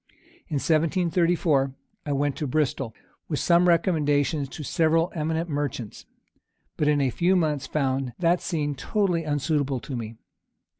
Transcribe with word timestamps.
In 0.47 0.55
1734, 0.55 1.75
I 2.07 2.11
went 2.11 2.35
to 2.37 2.47
Bristol, 2.47 2.91
with 3.27 3.37
some 3.37 3.67
recommendations 3.67 4.49
to 4.49 4.63
several 4.63 5.11
eminent 5.13 5.47
merchants; 5.47 6.07
but 6.75 6.87
in 6.87 6.99
a 6.99 7.11
few 7.11 7.35
months 7.35 7.67
found 7.67 8.13
that 8.17 8.41
scene 8.41 8.73
totally 8.73 9.25
unsuitable 9.25 9.79
to 9.81 9.95
me. 9.95 10.15